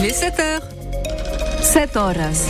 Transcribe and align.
Les 0.00 0.10
7 0.12 0.38
heures. 0.38 0.62
7 1.60 1.96
horas. 1.96 2.46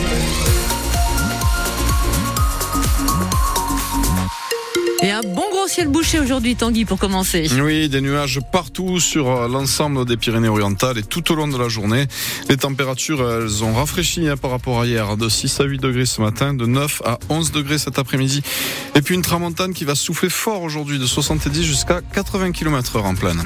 Et 5.01 5.09
un 5.09 5.21
bon 5.21 5.43
gros 5.49 5.67
ciel 5.67 5.87
bouché 5.87 6.19
aujourd'hui, 6.19 6.55
Tanguy, 6.55 6.85
pour 6.85 6.99
commencer. 6.99 7.49
Oui, 7.59 7.89
des 7.89 8.01
nuages 8.01 8.39
partout 8.51 8.99
sur 8.99 9.29
euh, 9.29 9.47
l'ensemble 9.47 10.05
des 10.05 10.15
Pyrénées-Orientales 10.15 10.99
et 10.99 11.03
tout 11.03 11.31
au 11.31 11.35
long 11.35 11.47
de 11.47 11.57
la 11.57 11.69
journée. 11.69 12.05
Les 12.49 12.57
températures, 12.57 13.27
elles 13.27 13.63
ont 13.63 13.73
rafraîchi 13.73 14.27
hein, 14.27 14.37
par 14.37 14.51
rapport 14.51 14.81
à 14.81 14.85
hier, 14.85 15.17
de 15.17 15.27
6 15.27 15.59
à 15.61 15.63
8 15.63 15.79
degrés 15.79 16.05
ce 16.05 16.21
matin, 16.21 16.53
de 16.53 16.67
9 16.67 17.01
à 17.03 17.17
11 17.29 17.51
degrés 17.51 17.79
cet 17.79 17.97
après-midi. 17.97 18.43
Et 18.93 19.01
puis 19.01 19.15
une 19.15 19.23
tramontane 19.23 19.73
qui 19.73 19.85
va 19.85 19.95
souffler 19.95 20.29
fort 20.29 20.61
aujourd'hui, 20.61 20.99
de 20.99 21.07
70 21.07 21.63
jusqu'à 21.63 22.01
80 22.13 22.51
km 22.51 22.97
heure 22.97 23.05
en 23.05 23.15
pleine. 23.15 23.41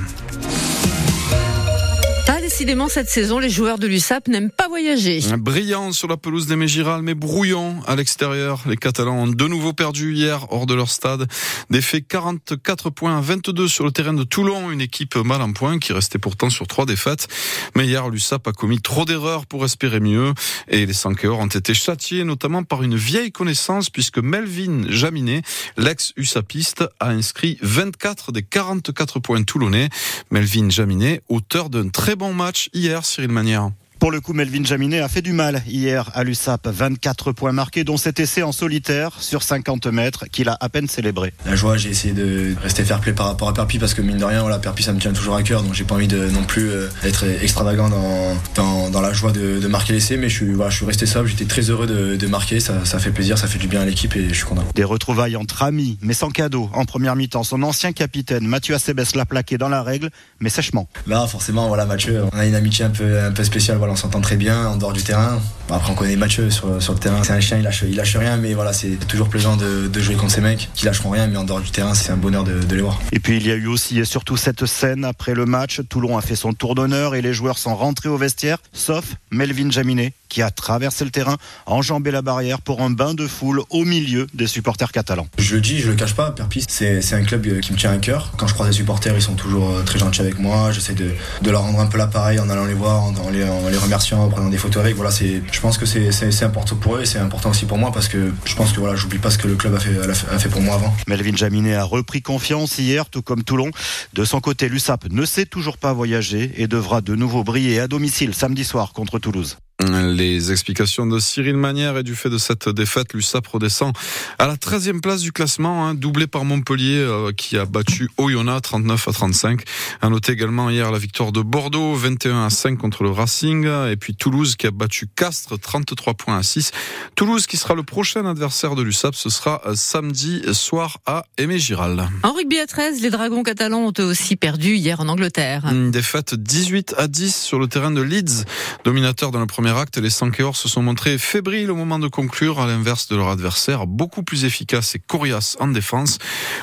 Décidément, 2.54 2.88
cette 2.88 3.10
saison, 3.10 3.40
les 3.40 3.50
joueurs 3.50 3.80
de 3.80 3.88
l'USAP 3.88 4.28
n'aiment 4.28 4.52
pas 4.52 4.68
voyager. 4.68 5.22
Brillant 5.40 5.92
sur 5.92 6.08
la 6.08 6.18
pelouse 6.18 6.46
des 6.46 6.56
Mégirales, 6.56 7.02
mais 7.02 7.16
brouillon 7.16 7.82
à 7.88 7.96
l'extérieur. 7.96 8.62
Les 8.68 8.78
Catalans 8.78 9.24
ont 9.24 9.28
de 9.28 9.48
nouveau 9.48 9.74
perdu 9.74 10.14
hier 10.14 10.46
hors 10.52 10.68
de 10.68 10.76
leur 10.76 10.92
stade. 10.92 11.28
Défait 11.72 12.02
44 12.02 12.92
points 12.92 13.18
à 13.18 13.22
22 13.22 13.68
sur 13.68 13.86
le 13.86 13.92
terrain 13.92 14.14
de 14.14 14.24
Toulon, 14.24 14.70
une 14.70 14.82
équipe 14.82 15.16
mal 15.16 15.42
en 15.42 15.52
point 15.52 15.80
qui 15.80 15.94
restait 15.94 16.20
pourtant 16.20 16.52
sur 16.52 16.68
trois 16.68 16.86
défaites. 16.86 17.28
Mais 17.76 17.88
hier, 17.88 18.08
l'USAP 18.10 18.48
a 18.48 18.52
commis 18.52 18.80
trop 18.80 19.06
d'erreurs 19.06 19.48
pour 19.48 19.66
espérer 19.66 20.00
mieux. 20.00 20.36
Et 20.68 20.86
les 20.86 20.94
Sankéors 20.94 21.40
ont 21.40 21.48
été 21.48 21.74
châtiés, 21.74 22.24
notamment 22.24 22.62
par 22.62 22.84
une 22.84 22.96
vieille 22.96 23.32
connaissance, 23.32 23.90
puisque 23.90 24.20
Melvin 24.20 24.84
Jaminet, 24.90 25.42
l'ex-USAPiste, 25.78 26.84
a 27.00 27.10
inscrit 27.10 27.58
24 27.64 28.32
des 28.32 28.44
44 28.44 29.20
points 29.20 29.42
toulonnais. 29.42 29.90
Melvin 30.30 30.70
Jaminet, 30.70 31.22
auteur 31.30 31.72
d'un 31.72 31.90
très 31.90 32.16
bon 32.16 32.32
match 32.32 32.43
match 32.44 32.70
hier, 32.74 33.02
Cyril 33.02 33.30
Manière. 33.30 33.72
Pour 34.04 34.12
le 34.12 34.20
coup, 34.20 34.34
Melvin 34.34 34.66
Jaminet 34.66 35.00
a 35.00 35.08
fait 35.08 35.22
du 35.22 35.32
mal 35.32 35.64
hier 35.66 36.12
à 36.14 36.26
l'USAP. 36.26 36.68
24 36.68 37.32
points 37.32 37.54
marqués, 37.54 37.86
dont 37.86 37.96
cet 37.96 38.20
essai 38.20 38.44
en 38.44 38.52
solitaire 38.52 39.12
sur 39.22 39.44
50 39.44 39.88
mètres 39.88 40.26
qu'il 40.30 40.50
a 40.50 40.58
à 40.60 40.68
peine 40.68 40.90
célébré. 40.90 41.32
La 41.46 41.56
joie, 41.56 41.78
j'ai 41.78 41.92
essayé 41.92 42.14
de 42.14 42.54
rester 42.62 42.84
fair 42.84 43.00
play 43.00 43.14
par 43.14 43.28
rapport 43.28 43.48
à 43.48 43.54
Perpi 43.54 43.80
parce 43.80 43.94
que 43.94 44.02
mine 44.02 44.18
de 44.18 44.26
rien, 44.26 44.42
voilà, 44.42 44.60
Perpi 44.60 44.84
ça 44.84 44.92
me 44.92 45.00
tient 45.00 45.14
toujours 45.14 45.38
à 45.38 45.44
cœur. 45.44 45.64
Donc 45.64 45.74
j'ai 45.74 45.86
pas 45.86 45.96
envie 45.96 46.10
de 46.10 46.28
non 46.28 46.44
plus 46.44 46.70
euh, 46.70 46.90
être 47.06 47.24
extravagant 47.42 47.88
dans, 47.88 48.90
dans, 48.90 49.00
la 49.00 49.14
joie 49.14 49.32
de, 49.32 49.66
marquer 49.70 49.94
l'essai. 49.94 50.18
Mais 50.18 50.28
je 50.28 50.36
suis, 50.36 50.52
voilà, 50.52 50.70
je 50.70 50.76
suis 50.76 50.86
resté 50.86 51.06
sobre. 51.06 51.28
J'étais 51.28 51.46
très 51.46 51.70
heureux 51.70 51.88
de, 51.88 52.28
marquer. 52.28 52.60
Ça, 52.60 52.84
ça, 52.84 53.00
fait 53.00 53.12
plaisir, 53.12 53.38
ça 53.38 53.48
fait 53.48 53.58
du 53.58 53.70
bien 53.70 53.80
à 53.80 53.86
l'équipe 53.86 54.14
et 54.18 54.28
je 54.28 54.34
suis 54.34 54.44
content. 54.44 54.66
Des 54.76 54.84
retrouvailles 54.84 55.38
entre 55.38 55.64
amis, 55.64 55.98
mais 56.02 56.14
sans 56.14 56.30
cadeau. 56.30 56.70
En 56.74 56.84
première 56.84 57.16
mi-temps, 57.16 57.44
son 57.44 57.64
ancien 57.64 57.94
capitaine 57.94 58.46
Mathieu 58.46 58.76
Acebes 58.76 59.16
l'a 59.16 59.26
plaqué 59.26 59.58
dans 59.58 59.70
la 59.70 59.82
règle, 59.82 60.10
mais 60.42 60.50
sèchement. 60.50 60.90
Bah 61.08 61.26
forcément, 61.26 61.70
voilà, 61.70 61.86
Mathieu, 61.86 62.26
on 62.34 62.38
a 62.38 62.46
une 62.46 62.56
amitié 62.56 62.84
un 62.84 62.90
peu, 62.90 63.22
un 63.22 63.32
peu 63.32 63.46
spéciale. 63.46 63.78
Voilà, 63.78 63.93
on 63.94 63.96
s'entend 63.96 64.22
très 64.22 64.38
bien 64.38 64.68
en 64.68 64.76
dehors 64.76 64.92
du 64.92 65.04
terrain. 65.04 65.40
Après, 65.74 65.92
on 65.92 65.96
connaît 65.96 66.16
Mathieu 66.16 66.52
sur, 66.52 66.82
sur 66.82 66.94
le 66.94 67.00
terrain. 67.00 67.24
C'est 67.24 67.34
un 67.34 67.40
chien, 67.40 67.58
il 67.58 67.64
lâche, 67.64 67.84
il 67.88 67.96
lâche 67.96 68.16
rien, 68.16 68.38
mais 68.38 68.54
voilà, 68.54 68.74
c'est 68.74 68.96
toujours 69.08 69.28
plaisant 69.28 69.58
de, 69.58 69.90
jouer 70.00 70.16
contre 70.16 70.34
ces 70.34 70.42
mecs 70.42 70.70
qui 70.76 70.86
lâcheront 70.86 71.10
rien, 71.10 71.28
mais 71.28 71.38
en 71.38 71.46
dehors 71.46 71.62
du 71.62 71.72
terrain, 71.72 71.94
c'est 71.96 72.12
un 72.12 72.18
bonheur 72.18 72.44
de, 72.44 72.60
de, 72.60 72.76
les 72.76 72.82
voir. 72.82 73.00
Et 73.12 73.20
puis, 73.20 73.38
il 73.38 73.48
y 73.48 73.52
a 73.52 73.56
eu 73.56 73.68
aussi 73.68 74.00
et 74.00 74.06
surtout 74.06 74.38
cette 74.38 74.66
scène 74.66 75.04
après 75.04 75.34
le 75.34 75.46
match. 75.46 75.82
Toulon 75.90 76.18
a 76.18 76.22
fait 76.22 76.36
son 76.36 76.54
tour 76.54 76.76
d'honneur 76.76 77.16
et 77.16 77.22
les 77.22 77.34
joueurs 77.34 77.58
sont 77.58 77.76
rentrés 77.76 78.10
au 78.10 78.18
vestiaire, 78.18 78.58
sauf 78.72 79.16
Melvin 79.32 79.72
Jaminet, 79.72 80.14
qui 80.34 80.42
a 80.42 80.50
traversé 80.50 81.06
le 81.06 81.12
terrain, 81.12 81.38
enjambé 81.68 82.10
la 82.10 82.24
barrière 82.24 82.60
pour 82.60 82.82
un 82.82 82.90
bain 82.90 83.14
de 83.14 83.28
foule 83.28 83.62
au 83.70 83.86
milieu 83.86 84.28
des 84.34 84.48
supporters 84.48 84.92
catalans. 84.92 85.28
Je 85.38 85.56
le 85.56 85.62
dis, 85.62 85.80
je 85.80 85.90
le 85.90 85.96
cache 85.96 86.16
pas, 86.16 86.32
Perpis, 86.32 86.66
c'est 86.68 87.14
un 87.14 87.24
club 87.24 87.60
qui 87.62 87.72
me 87.72 87.78
tient 87.78 87.92
à 87.92 87.98
cœur. 87.98 88.32
Quand 88.38 88.48
je 88.48 88.54
croise 88.56 88.70
des 88.70 88.76
supporters, 88.76 89.16
ils 89.16 89.22
sont 89.22 89.36
toujours 89.36 89.70
euh, 89.70 89.84
très 89.84 90.00
gentils 90.00 90.22
avec 90.22 90.40
moi. 90.40 90.72
J'essaie 90.72 90.96
de, 90.96 91.12
de, 91.42 91.52
leur 91.52 91.62
rendre 91.62 91.80
un 91.80 91.86
peu 91.86 92.00
l'appareil 92.00 92.40
en 92.40 92.50
allant 92.50 92.66
les 92.66 92.74
voir, 92.74 93.04
en, 93.04 93.30
les, 93.32 93.44
en 93.44 93.70
les 93.70 93.78
remerciant, 93.78 94.24
en 94.24 94.30
prenant 94.30 94.50
des 94.50 94.58
photos 94.58 94.82
avec. 94.82 94.96
Voilà, 94.96 95.12
je 95.12 95.60
pense 95.64 95.78
que 95.78 95.86
c'est 95.86 96.44
important 96.44 96.76
pour 96.76 96.98
eux 96.98 97.04
et 97.04 97.06
c'est 97.06 97.20
important 97.20 97.52
aussi 97.52 97.66
pour 97.66 97.78
moi 97.78 97.94
parce 97.94 98.10
que 98.10 98.34
je 98.44 98.54
pense 98.54 98.74
que 98.74 98.82
voilà, 98.82 98.98
j'oublie 98.98 99.18
pas 99.18 99.32
ce 99.32 99.38
que 99.38 99.48
le 99.48 99.56
club 99.56 99.74
a 99.74 99.80
fait, 99.80 99.98
a 99.98 100.38
fait 100.38 100.50
pour 100.50 100.60
moi 100.60 100.76
avant. 100.76 100.94
Melvin 101.08 101.38
Jaminet 101.38 101.76
a 101.76 101.86
repris 101.86 102.22
confiance 102.22 102.78
hier, 102.80 103.10
tout 103.10 103.22
comme 103.22 103.44
Toulon. 103.44 103.72
De 104.12 104.26
son 104.26 104.42
côté, 104.42 104.68
l'USAP 104.68 105.06
ne 105.10 105.24
sait 105.24 105.46
toujours 105.46 105.78
pas 105.78 105.94
voyager 105.94 106.52
et 106.58 106.68
devra 106.68 107.00
de 107.00 107.16
nouveau 107.16 107.46
briller 107.46 107.80
à 107.80 107.88
domicile 107.88 108.34
samedi 108.34 108.66
soir 108.66 108.92
contre 108.92 109.20
Toulouse. 109.20 109.56
Les 109.82 110.52
explications 110.52 111.08
de 111.08 111.20
Cyril 111.20 111.58
Manière 111.58 111.98
et 111.98 112.04
du 112.04 112.16
fait 112.16 112.30
de 112.30 112.38
cette 112.38 112.70
défaite, 112.70 113.14
l'USAP 113.14 113.48
redescend 113.48 113.92
à 114.38 114.46
la 114.46 114.56
13e 114.56 115.02
place 115.02 115.22
du 115.22 115.32
classement, 115.32 115.88
hein, 115.88 115.96
doublé 115.96 116.28
par 116.28 116.46
Montpellier 116.46 117.00
euh, 117.00 117.32
qui 117.32 117.58
a 117.58 117.66
battu 117.66 118.10
Oyonnax 118.18 118.62
39 118.62 119.08
à 119.08 119.12
35. 119.12 119.64
À 120.02 120.10
noter 120.10 120.32
également 120.32 120.70
hier 120.70 120.92
la 120.92 121.00
victoire 121.00 121.32
de 121.32 121.42
Bordeaux 121.42 121.96
21 121.96 122.46
à 122.46 122.50
5 122.50 122.78
contre 122.78 123.04
le 123.04 123.10
Racing 123.10 123.68
et 123.92 123.96
puis 123.98 124.16
Toulouse 124.16 124.56
qui 124.56 124.68
a 124.68 124.72
battu 124.72 125.08
Castres 125.08 125.60
33 125.60 126.14
points 126.14 126.38
à 126.38 126.44
6. 126.44 126.72
Toulouse 127.16 127.48
qui 127.48 127.58
sera 127.58 127.74
le 127.74 127.84
prochain 127.84 128.26
adversaire 128.26 128.76
de 128.76 128.84
l'USAP, 128.84 129.16
ce 129.16 129.30
sera 129.30 129.62
euh, 129.66 129.74
samedi 129.76 130.44
soir 130.54 131.00
à 131.06 131.24
Aimé 131.38 131.58
Giral. 131.58 132.08
En 132.22 132.34
rugby 132.34 132.60
à 132.60 132.68
13, 132.68 133.02
les 133.02 133.10
Dragons 133.10 133.44
catalans 133.44 133.88
ont 133.88 134.04
aussi 134.04 134.36
perdu 134.36 134.76
hier 134.76 135.00
en 135.00 135.10
Angleterre. 135.10 135.66
Une 135.72 135.92
défaite 135.92 136.36
18 136.36 136.94
à 136.98 137.08
10 137.08 137.36
sur 137.36 137.60
le 137.60 137.68
terrain 137.68 137.92
de 137.92 138.02
Leeds, 138.02 138.46
dominateur 138.84 139.32
dans 139.32 139.40
le 139.40 139.48
premier 139.48 139.63
acte, 139.72 139.98
les 139.98 140.10
Sankeors 140.10 140.56
se 140.56 140.68
sont 140.68 140.82
montrés 140.82 141.18
fébriles 141.18 141.72
au 141.72 141.76
moment 141.76 142.00
de 142.00 142.08
conclure, 142.08 142.60
à 142.60 142.68
l'inverse 142.68 143.08
de 143.08 143.16
leur 143.16 143.30
adversaire, 143.30 143.88
beaucoup 143.88 144.24
plus 144.24 144.46
efficace 144.46 144.96
et 144.96 145.00
coriace 145.00 145.58
en 145.60 145.68
défense. 145.68 146.18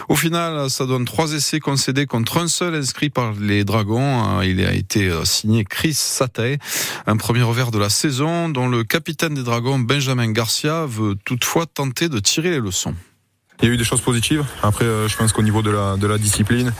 Au 0.08 0.16
final, 0.16 0.70
ça 0.70 0.86
donne 0.86 1.04
trois 1.04 1.32
essais 1.32 1.60
concédés 1.60 2.06
contre 2.06 2.38
un 2.38 2.48
seul 2.48 2.74
inscrit 2.74 3.10
par 3.10 3.32
les 3.32 3.64
Dragons. 3.64 4.40
Il 4.42 4.64
a 4.64 4.72
été 4.72 5.08
euh, 5.08 5.24
signé 5.24 5.64
Chris 5.64 5.94
Satay, 5.94 6.58
un 7.06 7.16
premier 7.16 7.42
revers 7.42 7.70
de 7.70 7.78
la 7.78 7.90
saison 7.90 8.48
dont 8.48 8.68
le 8.68 8.84
capitaine 8.84 9.34
des 9.34 9.42
Dragons, 9.42 9.78
Benjamin 9.78 10.30
Garcia, 10.32 10.86
veut 10.86 11.16
toutefois 11.24 11.66
tenter 11.66 12.08
de 12.08 12.18
tirer 12.18 12.50
les 12.50 12.60
leçons 12.60 12.94
il 13.62 13.68
y 13.68 13.70
a 13.70 13.74
eu 13.74 13.76
des 13.76 13.84
choses 13.84 14.00
positives. 14.00 14.44
Après, 14.62 14.84
euh, 14.84 15.08
je 15.08 15.16
pense 15.16 15.32
qu'au 15.32 15.42
niveau 15.42 15.62
de 15.62 15.70
la, 15.70 16.18
discipline, 16.18 16.72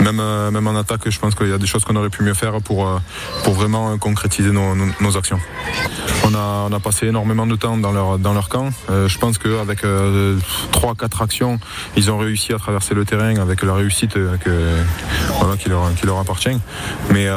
même, 0.00 0.20
euh, 0.20 0.50
même 0.50 0.66
en 0.66 0.76
attaque, 0.76 1.08
je 1.08 1.18
pense 1.18 1.34
qu'il 1.34 1.48
y 1.48 1.52
a 1.52 1.58
des 1.58 1.66
choses 1.66 1.84
qu'on 1.84 1.96
aurait 1.96 2.10
pu 2.10 2.22
mieux 2.22 2.34
faire 2.34 2.60
pour, 2.62 2.86
euh, 2.86 2.98
vraiment 3.46 3.96
concrétiser 3.98 4.50
nos, 4.52 5.16
actions. 5.16 5.40
On 6.24 6.34
a, 6.34 6.66
on 6.68 6.72
a 6.72 6.80
passé 6.80 7.06
énormément 7.06 7.46
de 7.46 7.56
temps 7.56 7.76
dans 7.76 7.92
leur, 7.92 8.18
dans 8.18 8.34
leur 8.34 8.48
camp. 8.48 8.70
je 8.88 9.18
pense 9.18 9.38
qu'avec 9.38 9.80
trois, 10.72 10.94
quatre 10.94 11.22
actions, 11.22 11.58
ils 11.96 12.10
ont 12.10 12.18
réussi 12.18 12.52
à 12.52 12.58
traverser 12.58 12.94
le 12.94 13.04
terrain 13.04 13.36
avec 13.36 13.62
la 13.62 13.74
réussite 13.74 14.14
que, 14.14 14.50
voilà, 15.38 15.56
qui, 15.56 15.68
leur, 15.68 15.94
qui 15.94 16.06
leur 16.06 16.18
appartient. 16.18 16.58
Mais 17.12 17.28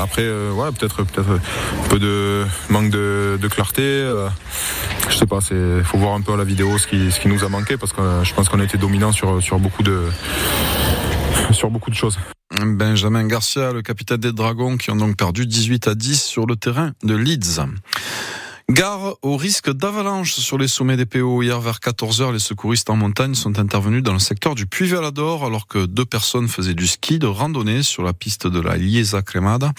après, 0.00 0.26
ouais, 0.28 0.70
peut-être 0.78 1.02
peut 1.02 1.22
un 1.22 1.88
peu 1.88 1.98
de 1.98 2.44
manque 2.70 2.90
de, 2.90 3.38
de 3.40 3.48
clarté. 3.48 3.82
je 5.08 5.16
sais 5.16 5.26
pas, 5.26 5.40
il 5.50 5.84
faut 5.84 5.98
voir 5.98 6.14
un 6.14 6.20
peu 6.20 6.32
à 6.32 6.36
la 6.36 6.44
vidéo 6.44 6.78
ce 6.78 6.86
qui, 6.86 7.10
ce 7.10 7.20
qui 7.20 7.28
nous 7.28 7.44
a 7.44 7.48
manqué 7.48 7.76
parce 7.76 7.92
que 7.92 8.00
euh, 8.00 8.24
je 8.24 8.34
pense 8.34 8.48
qu'on 8.48 8.60
a 8.60 8.64
été 8.64 8.78
dominant 8.78 9.12
sur, 9.12 9.42
sur, 9.42 9.58
beaucoup 9.58 9.82
de, 9.82 10.02
sur 11.50 11.70
beaucoup 11.70 11.90
de 11.90 11.96
choses. 11.96 12.18
Benjamin 12.62 13.26
Garcia, 13.26 13.72
le 13.72 13.82
capitaine 13.82 14.18
des 14.18 14.32
Dragons, 14.32 14.76
qui 14.76 14.90
ont 14.90 14.96
donc 14.96 15.16
perdu 15.16 15.46
18 15.46 15.88
à 15.88 15.94
10 15.94 16.22
sur 16.22 16.46
le 16.46 16.56
terrain 16.56 16.92
de 17.02 17.14
Leeds. 17.14 17.60
Gare 18.70 19.16
au 19.20 19.36
risque 19.36 19.70
d'avalanche 19.70 20.32
sur 20.32 20.56
les 20.56 20.68
sommets 20.68 20.96
des 20.96 21.04
PO. 21.04 21.42
Hier 21.42 21.60
vers 21.60 21.80
14h, 21.80 22.32
les 22.32 22.38
secouristes 22.38 22.88
en 22.88 22.96
montagne 22.96 23.34
sont 23.34 23.58
intervenus 23.58 24.02
dans 24.02 24.14
le 24.14 24.18
secteur 24.18 24.54
du 24.54 24.64
Puy-Valador 24.64 25.44
alors 25.44 25.66
que 25.66 25.84
deux 25.84 26.06
personnes 26.06 26.48
faisaient 26.48 26.72
du 26.72 26.86
ski 26.86 27.18
de 27.18 27.26
randonnée 27.26 27.82
sur 27.82 28.02
la 28.02 28.14
piste 28.14 28.46
de 28.46 28.58
la 28.58 28.78
Liesa 28.78 29.20
Cremada. 29.20 29.72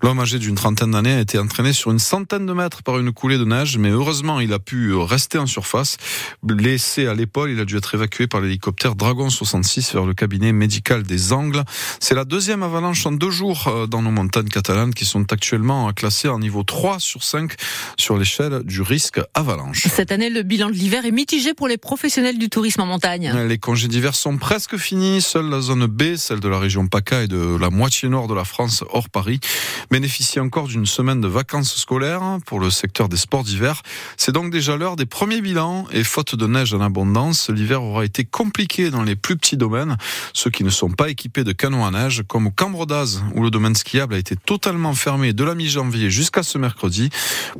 L'homme 0.00 0.18
âgé 0.18 0.38
d'une 0.38 0.54
trentaine 0.54 0.92
d'années 0.92 1.12
a 1.12 1.20
été 1.20 1.38
entraîné 1.38 1.74
sur 1.74 1.90
une 1.90 1.98
centaine 1.98 2.46
de 2.46 2.54
mètres 2.54 2.82
par 2.82 2.98
une 2.98 3.12
coulée 3.12 3.36
de 3.36 3.44
neige, 3.44 3.76
mais 3.76 3.90
heureusement 3.90 4.40
il 4.40 4.54
a 4.54 4.58
pu 4.58 4.94
rester 4.94 5.36
en 5.36 5.46
surface. 5.46 5.98
Blessé 6.42 7.06
à 7.06 7.12
l'épaule, 7.12 7.50
il 7.50 7.60
a 7.60 7.66
dû 7.66 7.76
être 7.76 7.94
évacué 7.94 8.28
par 8.28 8.40
l'hélicoptère 8.40 8.94
Dragon 8.94 9.28
66 9.28 9.92
vers 9.92 10.06
le 10.06 10.14
cabinet 10.14 10.54
médical 10.54 11.02
des 11.02 11.34
Angles. 11.34 11.64
C'est 12.00 12.14
la 12.14 12.24
deuxième 12.24 12.62
avalanche 12.62 13.04
en 13.04 13.12
deux 13.12 13.30
jours 13.30 13.68
euh, 13.68 13.86
dans 13.86 14.00
nos 14.00 14.10
montagnes 14.10 14.48
catalanes 14.48 14.94
qui 14.94 15.04
sont 15.04 15.30
actuellement 15.34 15.92
classées 15.92 16.28
en 16.28 16.38
niveau 16.38 16.62
3 16.62 16.98
sur 16.98 17.22
5 17.22 17.52
sur 17.98 18.21
l'échelle 18.22 18.62
du 18.62 18.82
risque 18.82 19.20
avalanche. 19.34 19.88
Cette 19.88 20.12
année, 20.12 20.30
le 20.30 20.44
bilan 20.44 20.68
de 20.68 20.74
l'hiver 20.74 21.04
est 21.04 21.10
mitigé 21.10 21.54
pour 21.54 21.66
les 21.66 21.76
professionnels 21.76 22.38
du 22.38 22.48
tourisme 22.48 22.80
en 22.82 22.86
montagne. 22.86 23.34
Les 23.48 23.58
congés 23.58 23.88
d'hiver 23.88 24.14
sont 24.14 24.38
presque 24.38 24.76
finis. 24.76 25.20
Seule 25.20 25.50
la 25.50 25.60
zone 25.60 25.86
B, 25.86 26.14
celle 26.14 26.38
de 26.38 26.48
la 26.48 26.60
région 26.60 26.86
PACA 26.86 27.24
et 27.24 27.26
de 27.26 27.56
la 27.60 27.68
moitié 27.70 28.08
nord 28.08 28.28
de 28.28 28.34
la 28.34 28.44
France 28.44 28.84
hors 28.90 29.08
Paris, 29.08 29.40
bénéficie 29.90 30.38
encore 30.38 30.68
d'une 30.68 30.86
semaine 30.86 31.20
de 31.20 31.26
vacances 31.26 31.74
scolaires 31.74 32.38
pour 32.46 32.60
le 32.60 32.70
secteur 32.70 33.08
des 33.08 33.16
sports 33.16 33.42
d'hiver. 33.42 33.82
C'est 34.16 34.30
donc 34.30 34.52
déjà 34.52 34.76
l'heure 34.76 34.94
des 34.94 35.06
premiers 35.06 35.40
bilans 35.40 35.88
et 35.90 36.04
faute 36.04 36.36
de 36.36 36.46
neige 36.46 36.74
en 36.74 36.80
abondance, 36.80 37.50
l'hiver 37.50 37.82
aura 37.82 38.04
été 38.04 38.24
compliqué 38.24 38.90
dans 38.90 39.02
les 39.02 39.16
plus 39.16 39.36
petits 39.36 39.56
domaines, 39.56 39.96
ceux 40.32 40.50
qui 40.50 40.62
ne 40.62 40.70
sont 40.70 40.90
pas 40.90 41.10
équipés 41.10 41.42
de 41.42 41.50
canons 41.50 41.84
à 41.84 41.90
neige, 41.90 42.22
comme 42.28 42.46
au 42.46 42.52
Cambre 42.52 42.86
d'Az, 42.86 43.24
où 43.34 43.42
le 43.42 43.50
domaine 43.50 43.74
skiable 43.74 44.14
a 44.14 44.18
été 44.18 44.36
totalement 44.36 44.94
fermé 44.94 45.32
de 45.32 45.42
la 45.42 45.56
mi-janvier 45.56 46.08
jusqu'à 46.08 46.44
ce 46.44 46.56
mercredi. 46.56 47.10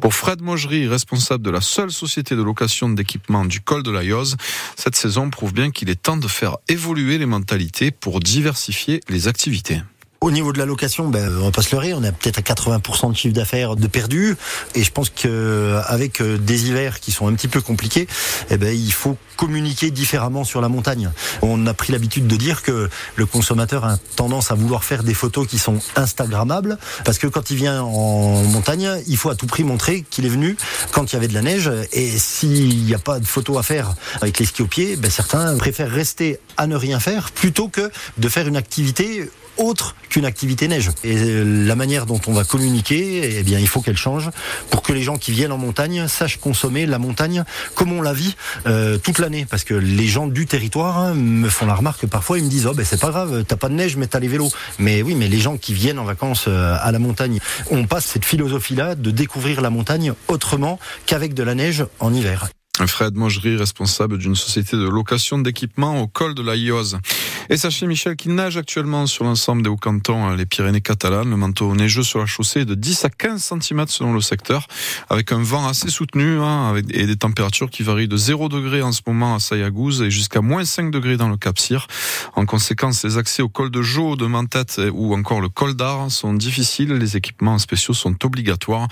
Pour 0.00 0.14
Fred 0.14 0.40
responsable 0.88 1.44
de 1.44 1.50
la 1.50 1.60
seule 1.60 1.90
société 1.90 2.36
de 2.36 2.42
location 2.42 2.88
d'équipement 2.88 3.44
du 3.44 3.60
col 3.60 3.82
de 3.82 3.90
la 3.90 4.02
Yoze. 4.02 4.36
Cette 4.76 4.96
saison 4.96 5.30
prouve 5.30 5.52
bien 5.52 5.70
qu'il 5.70 5.90
est 5.90 6.00
temps 6.00 6.16
de 6.16 6.28
faire 6.28 6.56
évoluer 6.68 7.18
les 7.18 7.26
mentalités 7.26 7.90
pour 7.90 8.20
diversifier 8.20 9.00
les 9.08 9.28
activités. 9.28 9.80
Au 10.22 10.30
niveau 10.30 10.52
de 10.52 10.58
la 10.58 10.66
location, 10.66 11.08
ben, 11.08 11.28
on 11.40 11.46
va 11.46 11.50
pas 11.50 11.62
se 11.62 11.74
leurrer, 11.74 11.94
on 11.94 12.04
est 12.04 12.12
peut-être 12.12 12.38
à 12.38 12.42
80% 12.42 13.10
de 13.10 13.16
chiffre 13.16 13.34
d'affaires 13.34 13.74
de 13.74 13.88
perdu. 13.88 14.36
Et 14.76 14.84
je 14.84 14.92
pense 14.92 15.10
qu'avec 15.10 16.22
des 16.22 16.68
hivers 16.68 17.00
qui 17.00 17.10
sont 17.10 17.26
un 17.26 17.34
petit 17.34 17.48
peu 17.48 17.60
compliqués, 17.60 18.06
eh 18.48 18.56
ben, 18.56 18.72
il 18.72 18.92
faut 18.92 19.16
communiquer 19.36 19.90
différemment 19.90 20.44
sur 20.44 20.60
la 20.60 20.68
montagne. 20.68 21.10
On 21.42 21.66
a 21.66 21.74
pris 21.74 21.92
l'habitude 21.92 22.28
de 22.28 22.36
dire 22.36 22.62
que 22.62 22.88
le 23.16 23.26
consommateur 23.26 23.84
a 23.84 23.96
tendance 24.14 24.52
à 24.52 24.54
vouloir 24.54 24.84
faire 24.84 25.02
des 25.02 25.12
photos 25.12 25.48
qui 25.48 25.58
sont 25.58 25.80
instagrammables, 25.96 26.78
parce 27.04 27.18
que 27.18 27.26
quand 27.26 27.50
il 27.50 27.56
vient 27.56 27.82
en 27.82 28.44
montagne, 28.44 29.02
il 29.08 29.16
faut 29.16 29.30
à 29.30 29.34
tout 29.34 29.48
prix 29.48 29.64
montrer 29.64 30.04
qu'il 30.08 30.24
est 30.24 30.28
venu 30.28 30.56
quand 30.92 31.10
il 31.10 31.14
y 31.14 31.18
avait 31.18 31.26
de 31.26 31.34
la 31.34 31.42
neige. 31.42 31.68
Et 31.90 32.16
s'il 32.16 32.84
n'y 32.84 32.94
a 32.94 33.00
pas 33.00 33.18
de 33.18 33.26
photos 33.26 33.58
à 33.58 33.64
faire 33.64 33.92
avec 34.20 34.38
les 34.38 34.46
skis 34.46 34.62
au 34.62 34.66
pied, 34.68 34.94
ben 34.94 35.10
certains 35.10 35.56
préfèrent 35.56 35.90
rester 35.90 36.38
à 36.56 36.68
ne 36.68 36.76
rien 36.76 37.00
faire 37.00 37.32
plutôt 37.32 37.66
que 37.66 37.90
de 38.18 38.28
faire 38.28 38.46
une 38.46 38.56
activité 38.56 39.28
autre 39.58 39.94
qu'une 40.12 40.26
activité 40.26 40.68
neige. 40.68 40.90
Et 41.04 41.16
euh, 41.16 41.66
la 41.66 41.74
manière 41.74 42.04
dont 42.04 42.20
on 42.26 42.34
va 42.34 42.44
communiquer, 42.44 43.38
eh 43.38 43.42
bien, 43.42 43.58
il 43.58 43.66
faut 43.66 43.80
qu'elle 43.80 43.96
change 43.96 44.28
pour 44.68 44.82
que 44.82 44.92
les 44.92 45.02
gens 45.02 45.16
qui 45.16 45.32
viennent 45.32 45.52
en 45.52 45.58
montagne 45.58 46.06
sachent 46.06 46.36
consommer 46.36 46.84
la 46.84 46.98
montagne 46.98 47.44
comme 47.74 47.92
on 47.92 48.02
la 48.02 48.12
vit 48.12 48.36
euh, 48.66 48.98
toute 48.98 49.18
l'année. 49.18 49.46
Parce 49.48 49.64
que 49.64 49.72
les 49.72 50.06
gens 50.06 50.26
du 50.26 50.44
territoire 50.44 50.98
hein, 50.98 51.14
me 51.14 51.48
font 51.48 51.64
la 51.64 51.74
remarque 51.74 52.06
parfois, 52.06 52.38
ils 52.38 52.44
me 52.44 52.50
disent 52.50 52.66
oh 52.66 52.74
ben 52.74 52.84
c'est 52.84 53.00
pas 53.00 53.08
grave, 53.08 53.44
t'as 53.48 53.56
pas 53.56 53.70
de 53.70 53.74
neige 53.74 53.96
mais 53.96 54.06
t'as 54.06 54.20
les 54.20 54.28
vélos. 54.28 54.50
Mais 54.78 55.00
oui, 55.00 55.14
mais 55.14 55.28
les 55.28 55.40
gens 55.40 55.56
qui 55.56 55.72
viennent 55.72 55.98
en 55.98 56.04
vacances 56.04 56.44
euh, 56.46 56.76
à 56.78 56.92
la 56.92 56.98
montagne, 56.98 57.38
on 57.70 57.86
passe 57.86 58.04
cette 58.04 58.26
philosophie-là 58.26 58.94
de 58.94 59.10
découvrir 59.10 59.62
la 59.62 59.70
montagne 59.70 60.12
autrement 60.28 60.78
qu'avec 61.06 61.32
de 61.32 61.42
la 61.42 61.54
neige 61.54 61.86
en 62.00 62.12
hiver. 62.12 62.50
Fred 62.86 63.14
Mogerie, 63.14 63.56
responsable 63.56 64.18
d'une 64.18 64.34
société 64.34 64.76
de 64.76 64.88
location 64.88 65.38
d'équipements 65.38 66.00
au 66.00 66.06
col 66.06 66.34
de 66.34 66.42
la 66.42 66.56
Iose. 66.56 66.98
Et 67.50 67.56
sachez, 67.56 67.86
Michel, 67.86 68.16
qu'il 68.16 68.34
nage 68.34 68.56
actuellement 68.56 69.06
sur 69.06 69.24
l'ensemble 69.24 69.62
des 69.62 69.68
hauts 69.68 69.76
cantons, 69.76 70.24
hein, 70.24 70.36
les 70.36 70.46
Pyrénées 70.46 70.80
catalanes. 70.80 71.30
Le 71.30 71.36
manteau 71.36 71.74
neigeux 71.74 72.02
sur 72.02 72.18
la 72.18 72.26
chaussée 72.26 72.60
est 72.60 72.64
de 72.64 72.74
10 72.74 73.04
à 73.04 73.10
15 73.10 73.54
cm 73.60 73.84
selon 73.88 74.12
le 74.12 74.20
secteur, 74.20 74.66
avec 75.10 75.32
un 75.32 75.42
vent 75.42 75.66
assez 75.66 75.90
soutenu 75.90 76.40
hein, 76.40 76.74
et 76.90 77.06
des 77.06 77.16
températures 77.16 77.70
qui 77.70 77.82
varient 77.82 78.08
de 78.08 78.16
0 78.16 78.48
degré 78.48 78.82
en 78.82 78.92
ce 78.92 79.00
moment 79.06 79.34
à 79.34 79.40
Sayagouz 79.40 80.02
et 80.02 80.10
jusqu'à 80.10 80.40
moins 80.40 80.64
5 80.64 80.90
degrés 80.90 81.16
dans 81.16 81.28
le 81.28 81.36
Cap 81.36 81.58
Cyr. 81.58 81.86
En 82.34 82.46
conséquence, 82.46 83.04
les 83.04 83.18
accès 83.18 83.42
au 83.42 83.48
col 83.48 83.70
de 83.70 83.82
Jaux, 83.82 84.16
de 84.16 84.26
Mentet 84.26 84.90
ou 84.92 85.14
encore 85.14 85.40
le 85.40 85.48
col 85.48 85.74
d'Ar 85.74 86.10
sont 86.10 86.34
difficiles. 86.34 86.92
Les 86.94 87.16
équipements 87.16 87.58
spéciaux 87.58 87.94
sont 87.94 88.24
obligatoires. 88.24 88.88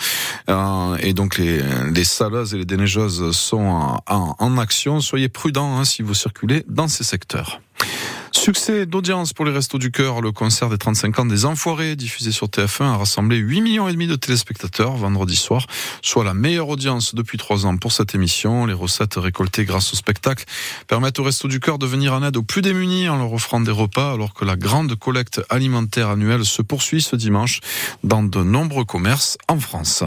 Euh, 0.49 0.97
et 1.01 1.15
donc, 1.15 1.39
les, 1.39 1.61
les 1.95 2.05
saleuses 2.05 2.55
et 2.55 2.59
les 2.59 2.65
déneigeuses 2.65 3.31
sont 3.33 4.01
en, 4.07 4.59
action. 4.59 5.01
Soyez 5.01 5.29
prudents 5.29 5.79
hein, 5.79 5.85
si 5.85 6.03
vous 6.03 6.15
circulez 6.15 6.65
dans 6.69 6.89
ces 6.89 7.05
secteurs. 7.05 7.61
Succès 8.33 8.87
d'audience 8.87 9.33
pour 9.33 9.45
les 9.45 9.51
Restos 9.51 9.79
du 9.79 9.91
Cœur. 9.91 10.21
Le 10.21 10.31
concert 10.31 10.69
des 10.71 10.79
35 10.79 11.19
ans 11.19 11.27
des 11.27 11.45
Enfoirés, 11.45 11.97
diffusé 11.97 12.31
sur 12.31 12.47
TF1, 12.47 12.85
a 12.85 12.97
rassemblé 12.97 13.37
8 13.37 13.61
millions 13.61 13.89
et 13.89 13.93
demi 13.93 14.07
de 14.07 14.15
téléspectateurs 14.15 14.97
vendredi 14.97 15.37
soir, 15.37 15.67
soit 16.01 16.25
la 16.25 16.33
meilleure 16.33 16.69
audience 16.69 17.15
depuis 17.15 17.39
trois 17.39 17.67
ans 17.67 17.77
pour 17.77 17.93
cette 17.93 18.15
émission. 18.15 18.67
Les 18.67 18.73
recettes 18.73 19.17
récoltées 19.17 19.65
grâce 19.65 19.93
au 19.93 19.97
spectacle 19.97 20.45
permettent 20.87 21.19
aux 21.19 21.25
Restos 21.25 21.49
du 21.49 21.61
Cœur 21.61 21.79
de 21.79 21.87
venir 21.87 22.15
en 22.15 22.23
aide 22.23 22.37
aux 22.37 22.43
plus 22.43 22.63
démunis 22.63 23.09
en 23.09 23.19
leur 23.19 23.33
offrant 23.33 23.61
des 23.61 23.73
repas, 23.73 24.13
alors 24.13 24.33
que 24.33 24.45
la 24.45 24.57
grande 24.57 24.95
collecte 24.95 25.43
alimentaire 25.51 26.09
annuelle 26.09 26.45
se 26.45 26.63
poursuit 26.63 27.03
ce 27.03 27.17
dimanche 27.17 27.61
dans 28.05 28.23
de 28.23 28.43
nombreux 28.43 28.85
commerces 28.85 29.39
en 29.49 29.59
France. 29.59 30.05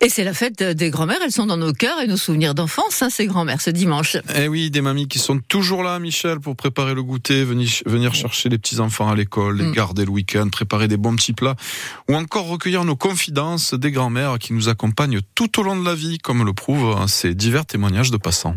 Et 0.00 0.08
c'est 0.08 0.24
la 0.24 0.34
fête 0.34 0.62
des 0.62 0.90
grands-mères, 0.90 1.18
elles 1.24 1.32
sont 1.32 1.46
dans 1.46 1.56
nos 1.56 1.72
cœurs 1.72 2.00
et 2.00 2.06
nos 2.06 2.16
souvenirs 2.16 2.54
d'enfance, 2.54 3.02
hein, 3.02 3.10
ces 3.10 3.26
grands-mères, 3.26 3.60
ce 3.60 3.70
dimanche. 3.70 4.16
Eh 4.36 4.48
oui, 4.48 4.70
des 4.70 4.80
mamies 4.80 5.08
qui 5.08 5.18
sont 5.18 5.40
toujours 5.40 5.82
là, 5.82 5.98
Michel, 5.98 6.40
pour 6.40 6.56
préparer 6.56 6.94
le 6.94 7.02
goûter, 7.02 7.44
venir, 7.44 7.68
venir 7.86 8.14
chercher 8.14 8.48
les 8.48 8.58
petits-enfants 8.58 9.08
à 9.08 9.16
l'école, 9.16 9.58
les 9.58 9.66
mm. 9.66 9.72
garder 9.72 10.04
le 10.04 10.10
week-end, 10.10 10.48
préparer 10.48 10.88
des 10.88 10.96
bons 10.96 11.16
petits 11.16 11.32
plats, 11.32 11.56
ou 12.08 12.14
encore 12.14 12.46
recueillir 12.46 12.84
nos 12.84 12.96
confidences 12.96 13.74
des 13.74 13.90
grands-mères 13.90 14.38
qui 14.38 14.52
nous 14.52 14.68
accompagnent 14.68 15.20
tout 15.34 15.58
au 15.60 15.62
long 15.62 15.76
de 15.76 15.84
la 15.84 15.94
vie, 15.94 16.18
comme 16.18 16.44
le 16.44 16.52
prouvent 16.52 16.96
hein, 16.96 17.08
ces 17.08 17.34
divers 17.34 17.66
témoignages 17.66 18.10
de 18.10 18.16
passants. 18.16 18.56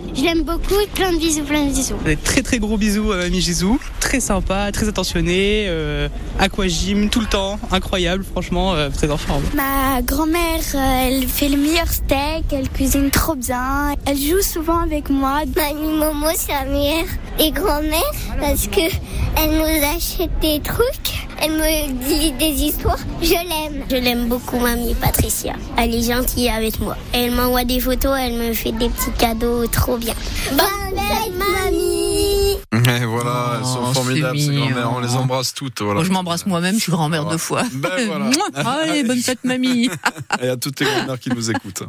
Je 0.13 0.23
l'aime 0.23 0.43
beaucoup, 0.43 0.75
plein 0.93 1.13
de 1.13 1.17
bisous, 1.17 1.43
plein 1.43 1.65
de 1.65 1.71
bisous. 1.71 1.95
Des 2.03 2.17
très 2.17 2.41
très 2.41 2.59
gros 2.59 2.77
bisous 2.77 3.13
à 3.13 3.17
Mamie 3.17 3.39
Gisou, 3.39 3.79
très 3.99 4.19
sympa, 4.19 4.69
très 4.73 4.89
attentionné, 4.89 5.65
euh, 5.67 6.09
aquagym 6.37 7.09
tout 7.09 7.21
le 7.21 7.27
temps, 7.27 7.57
incroyable, 7.71 8.23
franchement, 8.23 8.73
euh, 8.73 8.89
très 8.89 9.09
en 9.09 9.17
forme. 9.17 9.43
Ma 9.55 10.01
grand-mère, 10.01 10.59
euh, 10.75 11.07
elle 11.07 11.27
fait 11.27 11.47
le 11.47 11.57
meilleur 11.57 11.87
steak, 11.87 12.43
elle 12.51 12.69
cuisine 12.69 13.09
trop 13.09 13.35
bien, 13.35 13.95
elle 14.05 14.17
joue 14.17 14.41
souvent 14.41 14.79
avec 14.79 15.09
moi. 15.09 15.43
Mamie 15.55 15.97
Momo, 15.97 16.27
c'est 16.35 16.51
la 16.51 16.65
meilleure 16.65 17.05
et 17.39 17.51
grand-mère 17.51 18.01
parce 18.39 18.67
que 18.67 18.81
elle 19.37 19.51
nous 19.51 19.85
achète 19.95 20.31
des 20.41 20.59
trucs. 20.59 21.27
Elle 21.43 21.53
me 21.53 22.07
dit 22.07 22.31
des 22.33 22.63
histoires. 22.65 22.99
Je 23.19 23.29
l'aime. 23.31 23.83
Je 23.89 23.95
l'aime 23.95 24.27
beaucoup, 24.27 24.59
mamie 24.59 24.93
Patricia. 24.93 25.53
Elle 25.75 25.95
est 25.95 26.03
gentille 26.03 26.49
avec 26.49 26.79
moi. 26.79 26.95
Elle 27.13 27.31
m'envoie 27.31 27.63
des 27.63 27.79
photos, 27.79 28.15
elle 28.19 28.33
me 28.33 28.53
fait 28.53 28.71
des 28.71 28.89
petits 28.89 29.11
cadeaux 29.17 29.65
trop 29.65 29.97
bien. 30.01 30.15
Bonne 30.51 30.97
fête, 30.97 31.33
mamie 31.37 32.57
Et 32.73 33.05
voilà, 33.05 33.59
elles 33.59 33.65
sont 33.65 33.79
oh, 33.89 33.93
formidables 33.93 34.39
ces 34.39 34.53
grand-mères. 34.55 34.93
On 34.93 34.99
les 34.99 35.15
embrasse 35.15 35.53
toutes. 35.53 35.81
Voilà. 35.81 35.95
Moi, 35.95 36.03
je 36.03 36.11
m'embrasse 36.11 36.45
moi-même, 36.45 36.75
je 36.75 36.81
suis 36.81 36.91
grand-mère 36.91 37.25
deux 37.25 37.37
fois. 37.37 37.63
Ben 37.73 38.07
voilà. 38.07 38.29
Allez, 38.81 39.03
bonne 39.03 39.21
fête, 39.21 39.43
mamie. 39.43 39.89
Et 40.41 40.49
à 40.49 40.57
toutes 40.57 40.79
les 40.79 40.87
grand-mères 40.87 41.19
qui 41.19 41.29
nous 41.29 41.51
écoutent. 41.51 41.83